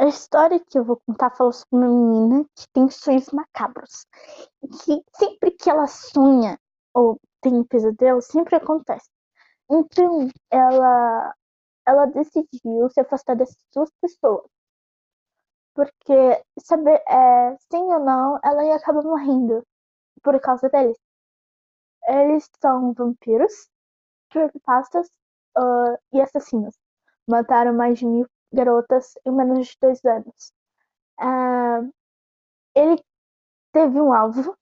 A 0.00 0.06
história 0.06 0.58
que 0.58 0.78
eu 0.78 0.84
vou 0.84 0.96
contar 1.06 1.28
fala 1.28 1.52
sobre 1.52 1.76
uma 1.76 1.86
menina 1.86 2.46
que 2.56 2.66
tem 2.72 2.88
sonhos 2.88 3.28
macabros. 3.32 4.06
E 4.62 4.68
que 4.68 5.04
sempre 5.14 5.50
que 5.50 5.68
ela 5.68 5.86
sonha 5.86 6.58
ou 6.94 7.20
tem 7.42 7.62
pesadelo, 7.64 8.22
sempre 8.22 8.56
acontece. 8.56 9.10
Então, 9.70 10.30
ela, 10.50 11.34
ela 11.86 12.06
decidiu 12.06 12.88
se 12.88 12.98
afastar 12.98 13.36
dessas 13.36 13.62
duas 13.74 13.90
pessoas. 14.00 14.46
Porque, 15.74 16.42
saber, 16.64 17.02
é, 17.06 17.56
sim 17.70 17.82
ou 17.82 18.00
não, 18.00 18.40
ela 18.42 18.64
ia 18.64 18.76
acabar 18.76 19.02
morrendo 19.02 19.62
por 20.22 20.40
causa 20.40 20.70
deles. 20.70 20.96
Eles 22.08 22.48
são 22.58 22.94
vampiros, 22.94 23.68
creepypastas 24.30 25.08
uh, 25.58 25.98
e 26.10 26.22
assassinos. 26.22 26.74
Mataram 27.28 27.74
mais 27.74 27.98
de 27.98 28.06
mil 28.06 28.26
garotas 28.52 29.14
em 29.24 29.32
menos 29.32 29.68
de 29.68 29.76
dois 29.80 30.04
anos. 30.04 30.52
Uh, 31.20 31.92
ele 32.74 33.02
teve 33.72 34.00
um 34.00 34.12
alvo 34.12 34.56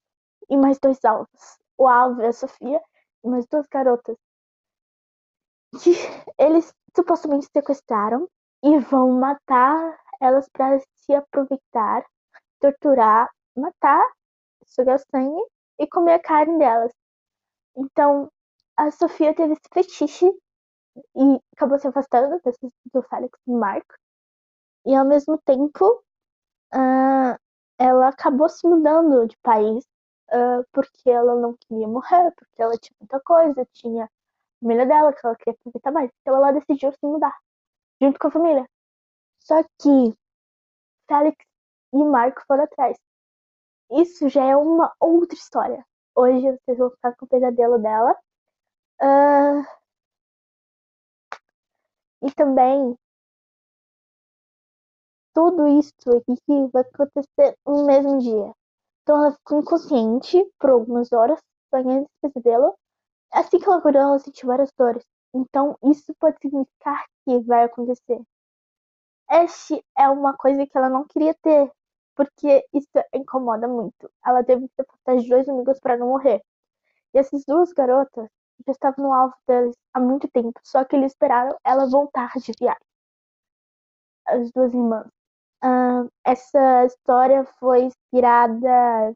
e 0.51 0.57
mais 0.57 0.79
dois 0.79 1.05
alvos. 1.05 1.59
O 1.77 1.87
alvo 1.87 2.23
é 2.23 2.29
a 2.29 2.33
Sofia 2.33 2.81
e 3.25 3.29
mais 3.29 3.47
duas 3.47 3.67
garotas 3.67 4.17
que 5.83 5.93
eles 6.39 6.73
supostamente 6.95 7.49
sequestraram 7.53 8.29
e 8.63 8.79
vão 8.79 9.13
matar 9.13 9.99
elas 10.21 10.49
para 10.49 10.81
se 10.81 11.15
aproveitar, 11.15 12.05
torturar, 12.61 13.31
matar, 13.57 14.05
sugar 14.67 14.99
sangue 15.11 15.41
e 15.79 15.87
comer 15.87 16.15
a 16.15 16.19
carne 16.19 16.59
delas. 16.59 16.93
Então, 17.77 18.31
a 18.77 18.91
Sofia 18.91 19.35
teve 19.35 19.53
esse 19.53 19.69
fetiche 19.73 20.33
e 21.17 21.41
acabou 21.57 21.79
se 21.79 21.89
afastando 21.89 22.41
do 22.93 23.03
Félix 23.03 23.39
e 23.47 23.51
do 23.51 23.59
Marco. 23.59 23.95
E 24.87 24.95
ao 24.95 25.05
mesmo 25.05 25.39
tempo, 25.39 26.03
uh, 26.75 27.39
ela 27.79 28.09
acabou 28.09 28.49
se 28.49 28.67
mudando 28.67 29.27
de 29.27 29.37
país 29.39 29.85
uh, 30.31 30.65
porque 30.73 31.11
ela 31.11 31.35
não 31.37 31.57
queria 31.57 31.89
morrer, 31.89 32.33
porque 32.37 32.63
ela 32.63 32.77
tinha 32.79 32.97
muita 33.01 33.21
coisa, 33.21 33.69
tinha 33.73 34.05
a 34.05 34.09
família 34.61 34.87
dela 34.87 35.13
que 35.13 35.21
ela 35.25 35.37
queria 35.37 35.55
aproveitar 35.55 35.91
mais. 35.93 36.11
Então 36.21 36.37
ela 36.37 36.53
decidiu 36.53 36.93
se 36.93 36.99
mudar, 37.03 37.37
junto 38.01 38.19
com 38.19 38.29
a 38.29 38.31
família. 38.31 38.69
Só 39.41 39.63
que 39.63 40.15
Félix 41.09 41.45
e 41.93 42.05
Marco 42.05 42.43
foram 42.47 42.65
atrás. 42.65 42.99
Isso 43.91 44.29
já 44.29 44.45
é 44.45 44.57
uma 44.57 44.93
outra 45.01 45.37
história. 45.37 45.85
Hoje 46.15 46.43
vocês 46.43 46.79
vão 46.79 46.91
ficar 46.91 47.15
com 47.17 47.25
o 47.25 47.29
pesadelo 47.29 47.79
dela. 47.79 48.15
Uh, 49.01 49.78
e 52.23 52.31
também 52.33 52.97
tudo 55.35 55.69
isso 55.69 55.93
aqui 56.11 56.71
vai 56.73 56.83
acontecer 56.83 57.57
no 57.67 57.85
mesmo 57.87 58.19
dia. 58.19 58.53
Então 59.03 59.19
ela 59.19 59.33
ficou 59.33 59.61
inconsciente 59.61 60.45
por 60.59 60.71
algumas 60.71 61.13
horas, 61.13 61.41
sonhando 61.71 62.07
esse 62.07 62.33
pesadelo. 62.35 62.75
Assim 63.33 63.59
que 63.59 63.65
ela 63.67 63.79
acordou, 63.79 64.03
ela 64.03 64.19
sentiu 64.19 64.49
várias 64.49 64.73
dores. 64.79 65.05
Então 65.35 65.79
isso 65.85 66.15
pode 66.19 66.39
significar 66.41 67.05
que 67.25 67.39
vai 67.41 67.65
acontecer. 67.65 68.21
Este 69.31 69.85
é 69.97 70.09
uma 70.09 70.37
coisa 70.37 70.67
que 70.67 70.77
ela 70.77 70.89
não 70.91 71.07
queria 71.07 71.35
ter, 71.43 71.71
porque 72.17 72.67
isso 72.73 72.89
incomoda 73.15 73.69
muito. 73.69 74.11
Ela 74.25 74.45
teve 74.45 74.69
que 74.69 75.23
se 75.23 75.29
dois 75.29 75.49
amigos 75.49 75.79
para 75.81 75.97
não 75.97 76.09
morrer. 76.09 76.43
E 77.15 77.19
essas 77.19 77.45
duas 77.47 77.73
garotas 77.73 78.29
já 78.67 78.73
estavam 78.73 79.07
no 79.07 79.13
alvo 79.13 79.35
deles 79.47 79.77
há 79.95 80.01
muito 80.01 80.29
tempo, 80.29 80.59
só 80.63 80.85
que 80.85 80.97
eles 80.97 81.13
esperaram 81.13 81.57
ela 81.65 81.87
voltar 81.87 82.33
de 82.37 82.53
viagem. 82.59 82.81
As 84.27 84.51
duas 84.53 84.73
irmãs. 84.73 85.07
Uh, 85.65 86.09
essa 86.25 86.85
história 86.85 87.45
foi 87.59 87.83
inspirada 87.85 89.15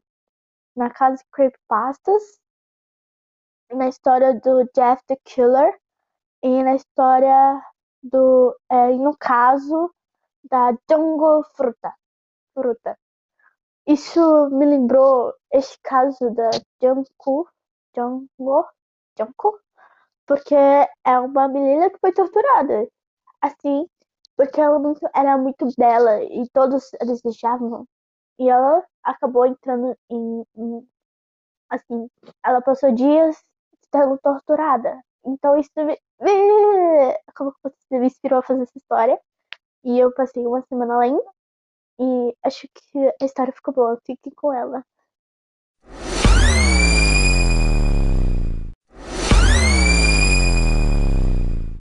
na 0.75 0.89
casa 0.89 1.17
de 1.17 1.23
Creepypastas, 1.31 2.23
na 3.71 3.87
história 3.87 4.33
do 4.39 4.63
Jeff 4.75 5.01
the 5.07 5.15
Killer 5.23 5.79
e 6.43 6.63
na 6.63 6.75
história 6.75 7.61
do, 8.01 8.55
é, 8.69 8.91
no 8.93 9.15
caso 9.17 9.93
da 10.49 10.75
Jungle 10.89 11.43
Fruta. 11.55 11.93
Fruta. 12.53 12.97
Isso 13.87 14.49
me 14.49 14.65
lembrou 14.65 15.33
este 15.51 15.79
caso 15.81 16.29
da 16.31 16.49
Junko, 16.81 17.49
Junko, 19.17 19.59
porque 20.27 20.55
é 20.55 21.19
uma 21.19 21.47
menina 21.47 21.89
que 21.89 21.99
foi 21.99 22.13
torturada. 22.13 22.87
Assim, 23.41 23.87
porque 24.37 24.61
ela 24.61 24.79
muito, 24.79 25.07
era 25.15 25.37
muito 25.37 25.67
bela 25.77 26.23
e 26.23 26.47
todos 26.53 26.89
a 27.01 27.05
desejavam. 27.05 27.87
E 28.39 28.49
ela 28.49 28.83
acabou 29.03 29.45
entrando 29.45 29.95
em, 30.09 30.43
em 30.57 30.87
assim, 31.69 32.09
ela 32.45 32.61
passou 32.61 32.93
dias 32.93 33.43
sendo 33.91 34.17
torturada. 34.19 35.01
Então 35.25 35.57
isso 35.57 35.71
me, 35.77 35.97
como 37.35 37.53
você 37.63 37.99
me 37.99 38.07
inspirou 38.07 38.39
a 38.39 38.43
fazer 38.43 38.63
essa 38.63 38.77
história. 38.77 39.19
E 39.83 39.99
eu 39.99 40.13
passei 40.13 40.45
uma 40.47 40.61
semana 40.63 40.97
lendo. 40.99 41.23
E 41.99 42.35
acho 42.43 42.67
que 42.73 42.99
a 43.21 43.25
história 43.25 43.53
ficou 43.53 43.73
boa. 43.73 43.99
Fiquem 44.05 44.33
com 44.35 44.53
ela. 44.53 44.83